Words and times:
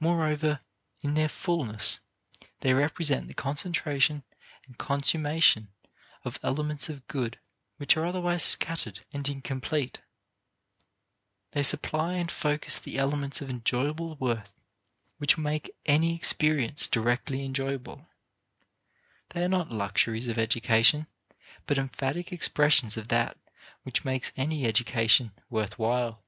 Moreover, 0.00 0.58
in 1.00 1.14
their 1.14 1.28
fullness 1.28 2.00
they 2.58 2.72
represent 2.72 3.28
the 3.28 3.34
concentration 3.34 4.24
and 4.66 4.76
consummation 4.78 5.68
of 6.24 6.40
elements 6.42 6.88
of 6.88 7.06
good 7.06 7.38
which 7.76 7.96
are 7.96 8.04
otherwise 8.04 8.42
scattered 8.42 9.04
and 9.12 9.28
incomplete. 9.28 10.00
They 11.52 11.62
select 11.62 11.94
and 11.94 12.32
focus 12.32 12.80
the 12.80 12.98
elements 12.98 13.40
of 13.40 13.48
enjoyable 13.48 14.16
worth 14.16 14.50
which 15.18 15.38
make 15.38 15.72
any 15.86 16.16
experience 16.16 16.88
directly 16.88 17.44
enjoyable. 17.44 18.08
They 19.28 19.44
are 19.44 19.48
not 19.48 19.70
luxuries 19.70 20.26
of 20.26 20.36
education, 20.36 21.06
but 21.66 21.78
emphatic 21.78 22.32
expressions 22.32 22.96
of 22.96 23.06
that 23.06 23.38
which 23.84 24.04
makes 24.04 24.32
any 24.36 24.64
education 24.64 25.30
worth 25.48 25.78
while. 25.78 26.24